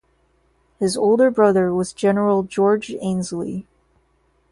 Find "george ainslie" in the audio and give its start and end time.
2.41-3.67